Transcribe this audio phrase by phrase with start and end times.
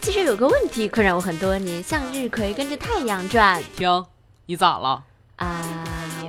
[0.00, 4.04] 其实有个问题困扰我很多年，向日葵跟着太阳转停，
[4.46, 5.02] 你咋了？
[5.36, 5.78] 啊！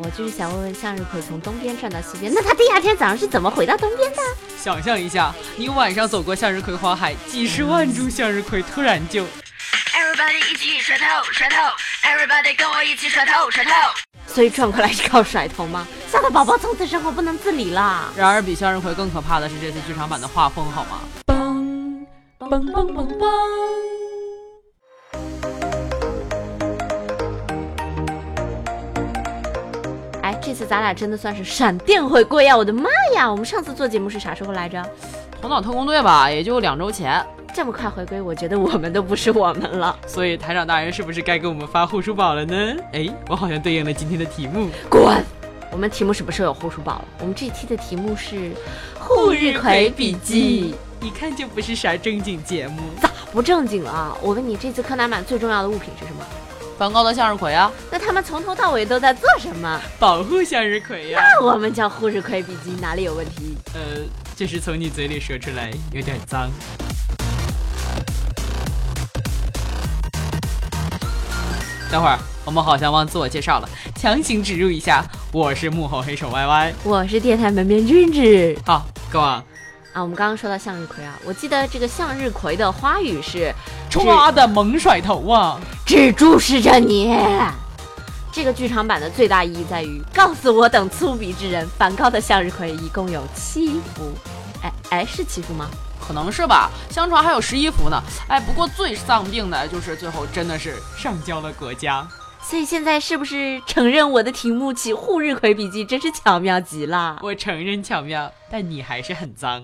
[0.02, 4.22] 我就是想问问，向日葵从东边转到西边，那它第二天早上是怎么回到东边的？
[4.58, 11.58] 想象一下，你晚上走过向日葵花海，几十万株向日葵突然就 Everybody 一起甩头甩头
[12.04, 13.72] ，Everybody 跟我一起甩头甩头。
[14.28, 15.88] 所以转过来是靠甩头吗？
[16.24, 18.06] 吓得宝宝从此生活不能自理了！
[18.16, 21.02] 然而比向日葵更可怕的是这次剧场版的画风，好吗？
[21.28, 21.36] 嘣
[22.40, 23.28] 嘣嘣嘣嘣！
[30.22, 32.56] 哎，这次咱俩真的算是闪电回归呀！
[32.56, 34.82] 我的妈呀，我们上次做节目是啥时候来着？
[35.42, 37.22] 头脑特工队吧，也就两周前。
[37.54, 40.00] 这么快回归，我觉得我们都不是我们了。
[40.08, 42.78] 所以台长大人是不是该给我们发护舒宝了呢？
[42.94, 44.70] 哎，我好像对应了今天的题目。
[44.90, 45.22] 滚！
[45.74, 47.06] 我们题目什么时候有护书宝了？
[47.20, 48.36] 我们这期的题目是
[49.00, 52.80] 《护日葵笔记》，一看就不是啥正经节目。
[53.02, 54.16] 咋不正经了啊？
[54.22, 56.24] 我问你，这次柯南版最重要的物品是什么？
[56.78, 57.72] 梵高的向日葵啊。
[57.90, 59.82] 那他们从头到尾都在做什么？
[59.98, 61.20] 保护向日葵呀。
[61.20, 63.58] 那我们叫护日葵笔记哪里有问题？
[63.74, 64.04] 呃，
[64.36, 66.52] 就是从你嘴里说出来有点脏。
[71.92, 78.62] 等会儿，我们好像忘自我介绍了，强行植入一下，我是幕后黑手 Y Y，我是电台门面君子。
[78.68, 79.42] 好，Go on。
[79.92, 83.52] 啊，我们刚刚说到向日葵啊，我记得这个向日葵的花语是
[83.90, 87.18] “唰的猛甩头啊”，只注视着你。
[88.32, 94.14] 这个剧场版的最大意义在于告诉我等粗鄙之人，梵高的向日葵一共有七幅。
[94.62, 95.68] 哎哎，是七幅吗？
[96.00, 98.00] 可能是吧，相传还有十一幅呢。
[98.28, 102.08] 哎，不过最丧病的就是最后真的是上交了国家。
[102.46, 107.18] 所以现在是不是承认我的题目起《护日葵笔记》真是巧妙极了？
[107.22, 109.64] 我承认巧妙，但你还是很脏。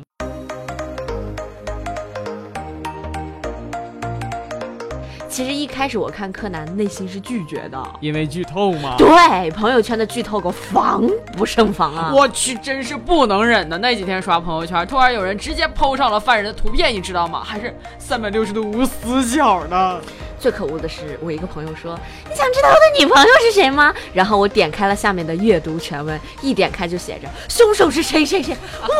[5.27, 8.95] 其实一开始我看柯南，内心是拒绝的，因为剧透嘛。
[8.97, 12.11] 对，朋友圈的剧透狗防不胜防啊！
[12.15, 13.77] 我去，真是不能忍的。
[13.77, 17.43] 那几天刷朋友圈，突然有人直接 PO 上了犯人的图片，你知道吗？
[17.43, 20.01] 还是三百六十度无死角的。
[20.39, 28.55] 最可恶的是，我一个朋友说：“你想知道我的女朋友是谁吗？”然后我点开了下面的阅读全文，一点开就写着凶手是谁谁谁，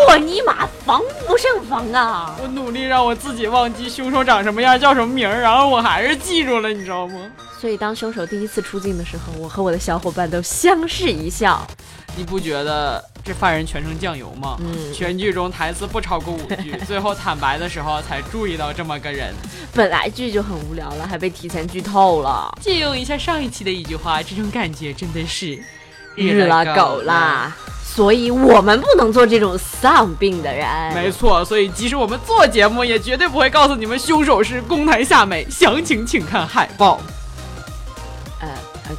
[0.10, 2.36] 我尼玛防不胜防啊！
[2.42, 7.20] 我努力让我自己忘记凶手长什么样，叫什么名儿，然后我还是记住了，你知道吗？
[7.60, 11.66] 所以当凶手第一次出镜的时候，我和我的小伙伴都相视一笑。
[12.16, 14.58] 你不觉得这犯人全程酱油吗？
[14.60, 19.34] 嗯，全剧中台词不超过五句， 最后坦白的时候才注意到这么个人。
[19.74, 22.54] 本来剧就很无聊了，还被提前剧透了。
[22.62, 25.58] 借用一下上一期的一句话，这种感觉真的是
[26.16, 27.56] 日了狗啦。
[27.84, 30.68] 所以我们不能做这种丧病的人。
[30.94, 35.46] 没错，所以即使我们做节目，也绝对不会告诉你们凶手是宫台夏美。
[35.50, 37.00] 详情请看海报。
[38.40, 38.48] 呃，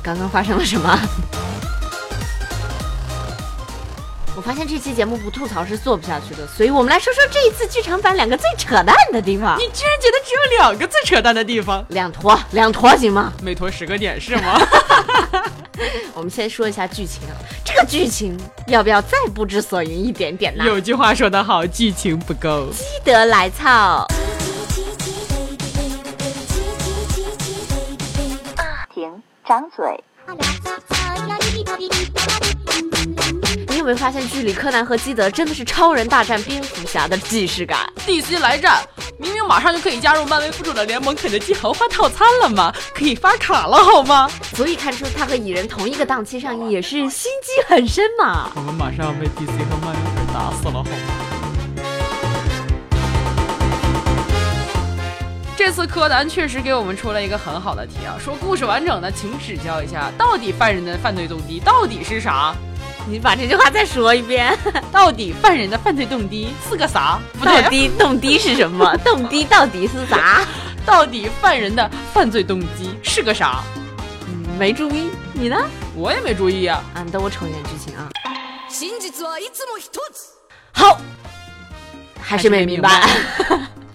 [0.03, 0.99] 刚刚发生了什么？
[4.41, 9.59] 我发现这期节目不吐槽是做不下去的，所以我们来说说这一次剧场版两个最扯淡的地方。
[9.59, 11.85] 你居然觉得只有两个最扯淡的地方？
[11.91, 13.35] 两坨，两坨行吗？
[13.43, 14.59] 每坨十个点是吗？
[16.17, 18.35] 我们先说一下剧情啊，这个剧情
[18.67, 20.65] 要不要再不知所云一点点呢？
[20.65, 24.07] 有句话说得好，剧情不够，积德来操。
[28.95, 30.03] 停，张嘴。
[33.81, 38.87] 你有没有发现剧里柯南和基德真的是超人大战蝙蝠侠的既视感？DC 来战，
[39.17, 42.71] 明明马上就可以加入漫威复仇者联盟肯德基豪华套餐了吗？
[42.95, 44.31] 可以发卡了好吗？
[44.53, 48.51] 足以看出他和蚁人同一个档期上映也是心机很深嘛。
[48.55, 50.91] 我们马上要被 DC 和漫威粉打死了好吗？
[55.57, 62.55] 这次柯南确实给我们出了一个很好的题啊，说故事完整的，请指教一下，到底犯人的犯罪动机到底是啥？
[63.09, 64.57] 你把这句话再说一遍，
[64.93, 67.19] 到底犯人的犯罪动机是个啥？
[67.45, 68.97] 到底动机是什么？
[69.05, 70.45] 动机到底是啥？
[70.87, 73.63] 到底犯人的犯罪动机是个啥？
[74.29, 75.57] 嗯，没注意，你呢？
[75.97, 76.83] 我也没注意啊。
[76.95, 78.09] 啊，你等我瞅一眼剧情啊。
[80.73, 80.99] 好，
[82.21, 83.09] 还是没明白。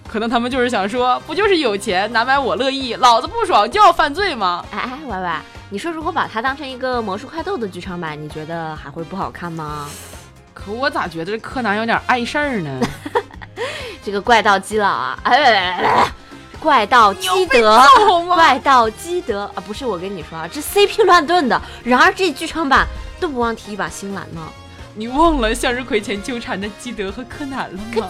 [0.06, 4.64] 可能他们就是想说，不就是有钱难买我乐意，老子不爽就要犯罪吗？
[4.70, 9.88] 哎哎，歪歪，你说如果把它当成一个魔术快斗的剧场版，你觉得还会不好看吗？
[10.54, 12.80] 可我咋觉得柯南有点碍事儿呢？
[14.02, 16.08] 这个怪盗基佬啊， 哎，
[16.60, 17.82] 怪盗基德，
[18.26, 21.60] 怪盗基德啊，不是我跟你说啊，这 CP 乱炖的。
[21.84, 22.86] 然而这剧场版
[23.20, 24.40] 都不忘提一把新兰呢。
[24.94, 28.08] 你忘了向日葵前纠缠的基德和柯南了吗？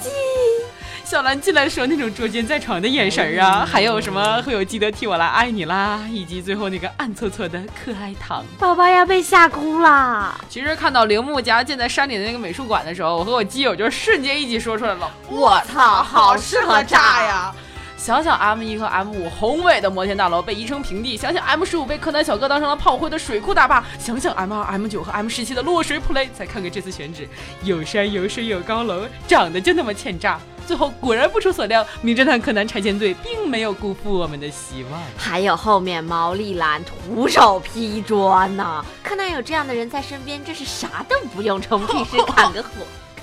[1.07, 8.45] 小兰进来时候那种捉奸在床的眼神儿啊，还有什么会有记得替我来爱你啦，以及最后那个暗搓搓的可爱糖。
[8.59, 10.37] 宝宝要被吓哭啦！
[10.49, 17.55] 其实看到铃木家建在山里的那个美术馆的时候，我和我基友就瞬间一起说出来了：我操，好适合炸呀！
[17.97, 27.27] 想想 M 一和 M 五宏伟的摩天大楼被夷成平地，想想 M 十五被柯南小哥当成了炮灰的水库大坝，想想 M 二、M 九和 M 十七的落水 play，再看看这次选址，
[27.63, 30.39] 有山有水有高楼，长得就那么欠炸。
[30.67, 35.01] 最后果然不出所料，名侦探柯南拆迁队并没有辜负我们的希望。
[35.17, 42.69] 还有后面毛利兰徒手劈砖呢，柯南有这样的人在身边，这是啥都不用愁，平时砍个火，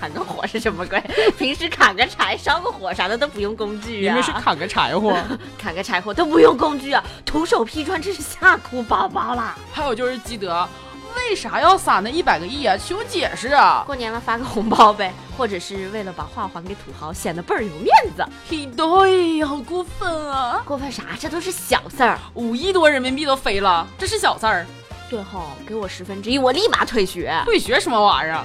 [0.03, 1.01] 砍个火是什么鬼？
[1.37, 4.13] 平时砍个柴、烧个火啥的都不用工具啊。
[4.13, 5.17] 明明是砍个柴火，
[5.57, 9.55] 砍个柴火都不用工具啊，徒手劈砖真是吓哭宝宝了。
[9.71, 10.67] 还有就是基德。
[11.15, 12.75] 为啥要撒那一百个亿啊？
[12.75, 13.83] 求解释啊！
[13.85, 18.25] 过年了发个红包呗，或者是为了把画还给土豪，显得倍儿有面子。
[18.49, 20.61] 嘿，对，好过分啊！
[20.65, 21.03] 过分啥？
[21.17, 24.65] 这都是小事儿，五亿多人民币都飞了，这是小事儿。
[25.09, 27.33] 对后，给我十分之一，我立马退学。
[27.45, 28.43] 退学什么玩意儿？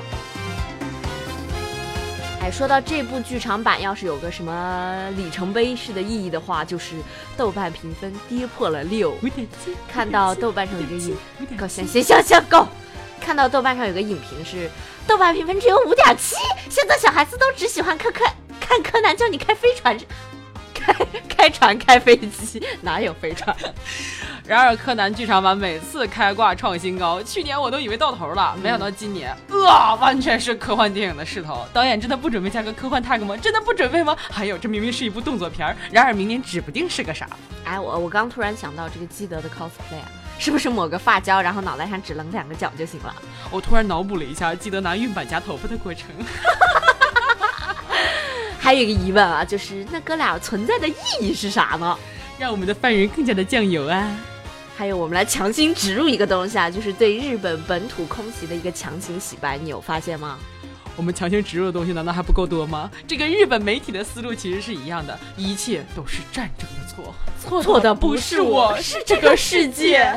[2.41, 6.95] 哎，说到这部剧场版，要是有个什么里程碑式的意义的话，就是
[7.37, 9.17] 豆瓣评分跌破了六。
[9.93, 11.17] 看到豆瓣上有个影，
[11.59, 12.67] 够行行行行够。
[13.21, 14.71] 看到豆瓣上有个影评是，
[15.07, 16.37] 豆瓣评分只有五点七。
[16.71, 18.25] 现在小孩子都只喜欢看柯
[18.61, 19.99] 看柯南叫你开飞船。
[20.73, 20.95] 开
[21.29, 23.55] 开船开飞机哪有飞船？
[24.49, 29.31] 然而柯南剧场版每次开挂创新高，去年我都以为到头了，没想到今年，
[29.69, 31.67] 啊，完全是科幻电影的势头。
[31.71, 33.37] 导演真的不准备加个科幻 tag 吗？
[33.37, 34.17] 真的不准备吗？
[34.31, 37.29] 还有，这明明是一部动作片儿，然而明年指不定是个啥。
[37.65, 40.09] 哎，我我刚突然想到这个基德的 cosplay，啊
[40.39, 43.15] 是不是抹个发胶，然后脑袋上只棱两个角就行了？
[43.51, 46.07] 我突然脑补了一下基德拿熨板夹头发的过程。
[48.59, 51.99] 还有一个疑问啊，就是那哥俩存在的意义是啥呢？
[52.39, 54.11] 让我们的犯人更加的酱油啊！
[54.79, 60.39] 还有，我们来强行植入一个东西啊，就是对日本本土空袭的一个强行洗白，你有发现吗？
[60.95, 62.89] 我们强行植入的东西难道还不够多吗？
[63.05, 70.17] 这个日本媒体的思路其实是一样的，一切都是战争的错，错的不是我，是这个世界。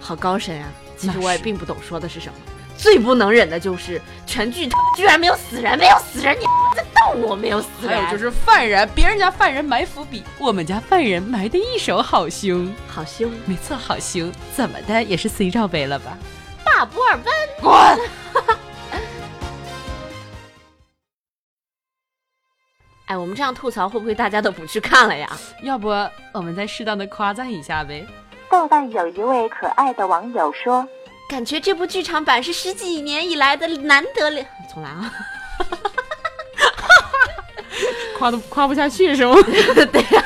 [0.00, 0.68] 好高深啊！
[0.98, 2.34] 其实我也并不懂说的是什么。
[2.82, 6.42] 最不能忍的就是全剧居然没有死人，没有死人，你
[6.74, 7.36] 在逗我？
[7.36, 7.96] 没有死人。
[7.96, 14.32] 还有就是犯人，别人家犯人埋伏笔，我们家犯人埋的一手好凶，好凶，没错，好凶。
[14.52, 16.18] 怎么的也是 C 罩杯了吧？
[16.64, 17.72] 大波尔奔，滚！
[23.06, 25.30] 哎，我们这样吐槽会不会大家都不去看了呀？
[25.62, 25.88] 要不
[26.32, 28.04] 我们再适当的夸赞一下呗？
[28.50, 30.84] 豆瓣有一位可爱的网友说。
[31.32, 35.10] 感觉这部剧场版是十几年以来的难得了， 重来啊！
[38.18, 39.34] 夸都夸不下去是吗？
[39.90, 40.22] 对呀。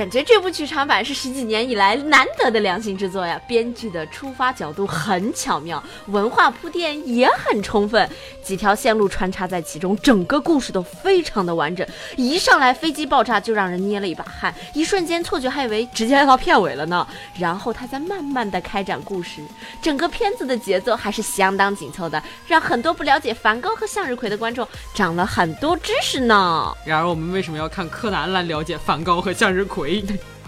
[0.00, 3.38] 感觉这部剧场版是十几年以来难得的良心之作呀！
[3.46, 8.08] 编剧的出发角度很巧妙，文化铺垫也很充分，
[8.42, 11.86] 几条线路穿插在其中，整个故事都非常的完整。
[12.16, 17.06] 一上来飞机爆炸就让人捏了一把汗，一瞬间错觉还以为直接要到片尾了呢。
[17.38, 19.42] 然后他再慢慢的开展故事，
[19.82, 26.74] 整个片子的节奏还是相当紧凑的，让很多不了解梵高和向日葵的观众长了很多知识呢。
[26.86, 29.89] 然而我们为什么要看柯南来了解梵高和向日葵？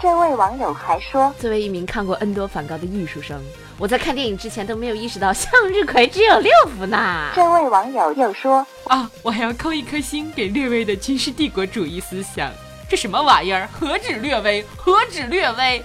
[0.00, 3.40] 这位网友还说，作为一名看过 N 多梵高的艺术生，
[3.78, 7.30] 我在看电影之前都没有意识到向日葵只有六幅呢。
[7.34, 12.50] 这位网友又说，啊，我还要扣一颗星给略微的军事帝国主义思想，
[12.88, 13.68] 这什么玩意儿？
[13.72, 14.64] 何止略微？
[14.76, 15.84] 何止略微？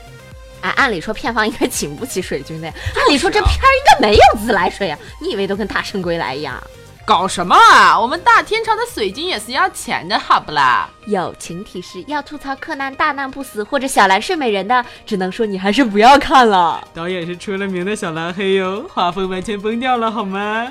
[0.61, 6.61] 哎，按理说片方应该请不起水军的，按理说这片儿应该没有自来水啊，你以为都跟大圣归来一样？
[7.07, 7.97] 搞什么啊！
[7.97, 10.89] 我们大天朝的水晶也是要钱的，好不啦？
[11.05, 16.85] 友情提示：要吐槽柯南大难不死或者小兰睡美人的，只能说你还是不要看了。
[16.93, 20.67] 导演是出了名的小蓝黑哟，画风完全崩掉了，好吗？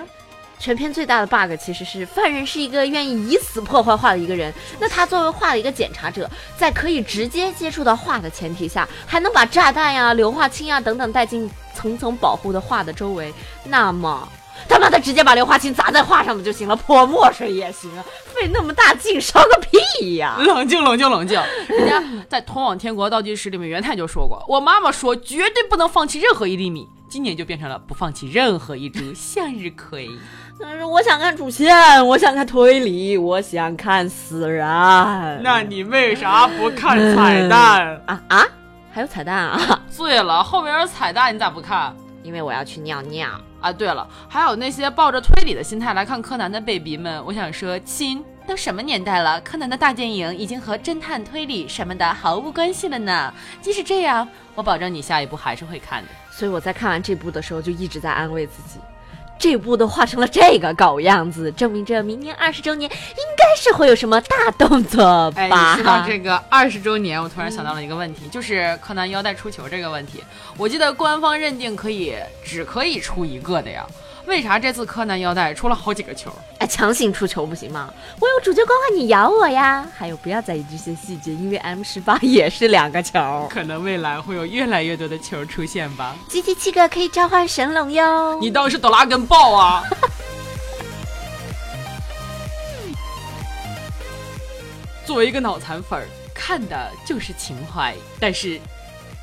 [0.59, 4.52] 全片最大的 bug 其实是犯人是一个愿意以死破坏画的一个人。
[4.78, 13.33] 那他作为画的一个检查者，在可以直接接触到画的前提下，还能把炸弹呀、硫化氢呀等等带进层层保护的画的周围，
[13.64, 14.28] 那么。
[14.68, 20.36] 他妈的，直接把硫化氢砸在画上不就行了，泼墨水也行啊，费那么大劲烧个屁呀！
[20.40, 21.40] 冷静，冷静，冷静！
[21.68, 30.10] 人家在《通往天国倒计时》里面，元太就说过，我妈妈说绝对不能放弃任何一粒米，今年就变成了不放弃任何一株向日葵。
[30.58, 34.66] 但是我想看主线，我想看推理，我想看死人。
[35.44, 38.44] 那你为啥不看彩蛋啊啊？
[38.90, 39.80] 还有彩蛋啊！
[39.90, 41.94] 醉了，后面有彩蛋，你咋不看？
[42.22, 43.28] 因为我要去尿尿。
[43.66, 53.35] 啊，对了，还有那些抱着推理的心态来看柯南的 baby 们，我想说，亲，都什么年代了，柯南的大电影已经和侦探推理什么的毫无关系了呢。
[53.61, 56.08] 即使这样，我保证你下一部还是会看的。
[56.30, 58.78] 所以我在看完这部的时候，就一直在安慰自己，
[59.38, 65.76] 这部都画成了这个狗样子，证明着明年二十周年应该是会有什么大动作哎，吧？
[65.76, 70.23] 说到这个二十周年，我突然想到了一个问题，就是柯南腰带出球这个问题。
[70.57, 72.14] 我记得官方认定可以
[72.45, 73.87] 只可以出一个的呀，
[74.26, 76.33] 为啥这次柯南腰带出了好几个球？
[76.66, 77.94] 哎，强行出球不行吗？
[78.20, 79.87] 我有主角光环，你咬我呀！
[79.96, 83.46] 还有，不要在意这些细节，因为 M 十八也是两个球。
[83.49, 86.16] 可能未来会有越来越多的球出现吧。
[86.28, 88.37] 集齐七个可以召唤神龙哟！
[88.40, 89.85] 你当是德拉根爆啊？
[95.06, 98.61] 作为一个脑残粉儿，看的就是情怀，但是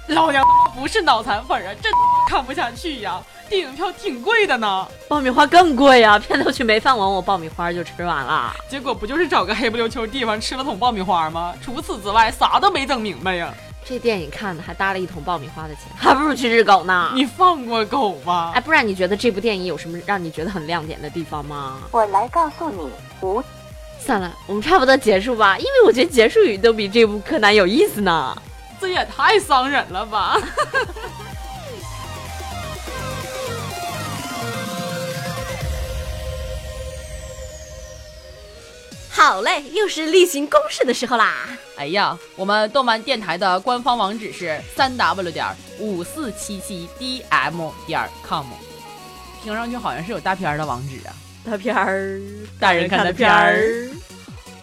[0.08, 0.44] 老娘
[0.76, 1.92] 不是脑残粉儿啊，真
[2.28, 3.22] 看不下去呀！
[3.50, 8.54] 电影票挺贵的呢，爆米花更贵呀、片头曲没放完，我爆米花就吃完了。
[8.68, 11.54] 结果不就是找个黑不溜秋地方吃了桶爆米花吗？
[11.64, 13.54] 除此之外，啥都没整明白呀！
[13.86, 17.12] 这电影看的还搭了一桶爆米花的钱，还不如去日狗呢。
[17.14, 18.52] 你放过狗吧！
[18.56, 21.80] 哎，不然你觉得这部电影有什么让你觉得很亮点的地方吗？
[21.92, 22.90] 我来告诉你，
[23.22, 23.44] 无
[24.00, 28.36] 算了，我们差不多结束吧，因为我觉得结束语都比这部柯南有意思呢。
[28.84, 30.38] 这也太伤人了吧！
[39.10, 41.48] 好嘞，又是例行公事的时候啦。
[41.78, 45.48] 哎呀，我们动漫电台的官方网址是三 w 点
[45.80, 48.48] 五四七七 dm 点 com，
[49.42, 51.16] 听上去好像是有大片的网址啊。
[51.46, 52.20] 大片儿，
[52.60, 53.93] 大人看的片儿。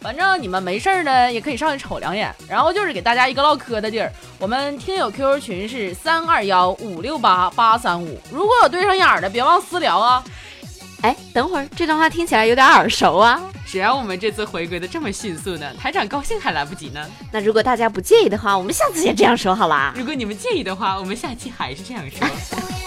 [0.01, 2.35] 反正你们没事儿呢，也可以上去瞅两眼。
[2.49, 4.11] 然后就是给大家一个唠嗑的地儿。
[4.39, 10.25] 我们听友 QQ 群是三二幺五六八八三五，如果有对上眼儿的，别忘私聊啊。
[11.03, 13.41] 哎，等会儿这段话听起来有点耳熟啊。
[13.67, 15.71] 谁让我们这次回归的这么迅速呢？
[15.79, 17.07] 台长高兴还来不及呢。
[17.31, 19.93] 那如果大家不介意的话，我们下次也这样说好啦。
[19.97, 22.27] 如果你们介意的话，我们下期还是这样说。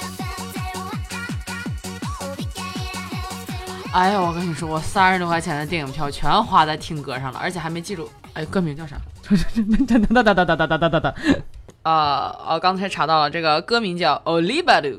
[3.94, 8.98] 哎呀，我跟你说，我三十多块钱的电影票全花在听歌上了，而且还没记住，哎，歌名叫啥？
[9.88, 11.16] 哒哒哒哒哒哒哒哒哒哒。
[11.84, 14.96] 呃，哦，刚才查到了，这个歌名叫《Olivalu》，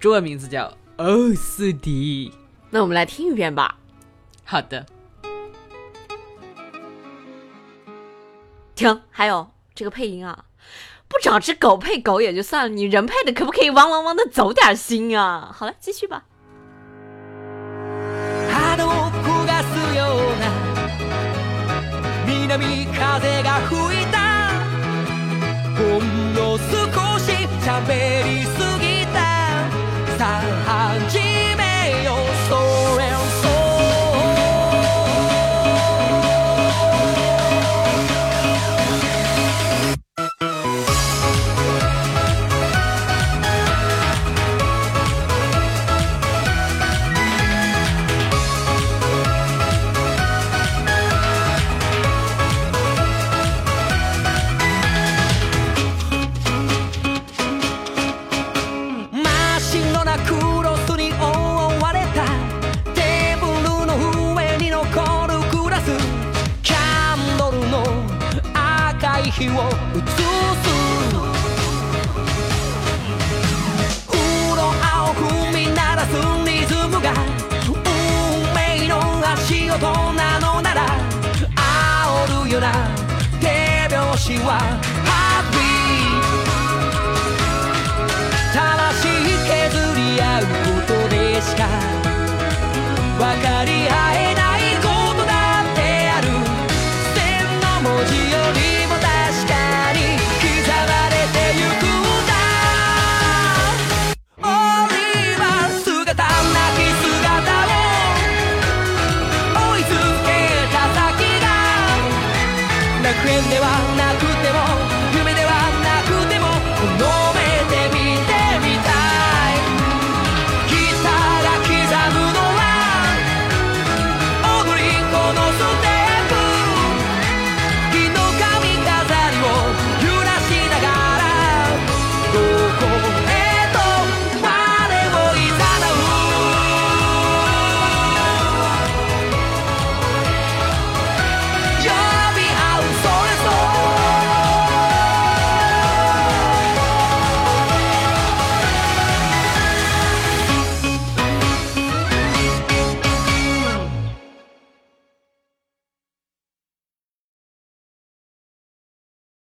[0.00, 0.64] 中文名字叫
[0.96, 2.32] 《欧斯迪》。
[2.70, 3.76] 那我们来听一遍吧。
[4.44, 4.84] 好的，
[8.74, 10.46] 停，还有这个配音啊，
[11.06, 15.54] 不找只狗配狗也就算了，你人配的可不可以汪汪汪的走点心啊？
[15.56, 16.24] 好了，继续吧。
[22.58, 24.52] 南風が吹いた。
[25.74, 27.32] ほんの少し
[27.64, 28.11] 喋る